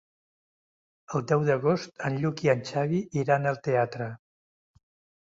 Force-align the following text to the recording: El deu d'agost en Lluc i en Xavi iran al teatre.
El 1.19 1.25
deu 1.31 1.43
d'agost 1.49 2.01
en 2.09 2.17
Lluc 2.23 2.41
i 2.45 2.51
en 2.53 2.63
Xavi 2.71 3.03
iran 3.25 3.47
al 3.51 3.61
teatre. 3.69 4.09